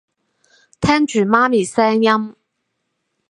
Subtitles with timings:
[0.79, 2.35] 聽住媽咪聲音